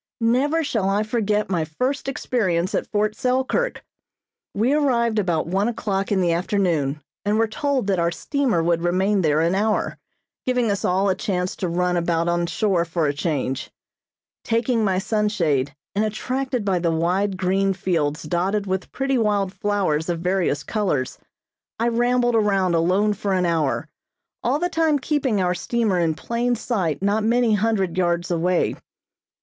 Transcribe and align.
Never 0.19 0.63
shall 0.63 0.89
I 0.89 1.03
forget 1.03 1.51
my 1.51 1.63
first 1.63 2.07
experience 2.07 2.73
at 2.73 2.87
Fort 2.91 3.15
Selkirk. 3.15 3.83
We 4.51 4.73
arrived 4.73 5.19
about 5.19 5.45
one 5.45 5.67
o'clock 5.67 6.11
in 6.11 6.21
the 6.21 6.31
afternoon 6.33 7.03
and 7.23 7.37
were 7.37 7.47
told 7.47 7.85
that 7.85 7.99
our 7.99 8.09
steamer 8.09 8.63
would 8.63 8.81
remain 8.81 9.21
there 9.21 9.41
an 9.41 9.53
hour, 9.53 9.99
giving 10.43 10.71
us 10.71 10.83
all 10.83 11.07
a 11.07 11.13
chance 11.13 11.55
to 11.57 11.67
run 11.67 11.97
about 11.97 12.27
on 12.27 12.47
shore 12.47 12.83
for 12.83 13.05
a 13.05 13.13
change. 13.13 13.69
Taking 14.43 14.83
my 14.83 14.97
sunshade, 14.97 15.75
and 15.93 16.03
attracted 16.03 16.65
by 16.65 16.79
the 16.79 16.89
wide 16.89 17.37
green 17.37 17.71
fields 17.71 18.23
dotted 18.23 18.65
with 18.65 18.91
pretty 18.91 19.19
wild 19.19 19.53
flowers 19.53 20.09
of 20.09 20.19
various 20.21 20.63
colors, 20.63 21.19
I 21.79 21.89
rambled 21.89 22.33
around 22.33 22.73
alone 22.73 23.13
for 23.13 23.33
an 23.33 23.45
hour, 23.45 23.87
all 24.41 24.57
the 24.57 24.67
time 24.67 24.97
keeping 24.97 25.39
our 25.39 25.53
steamer 25.53 25.99
in 25.99 26.15
plain 26.15 26.55
sight 26.55 27.03
not 27.03 27.23
many 27.23 27.53
hundred 27.53 27.95
yards 27.95 28.31
away. 28.31 28.73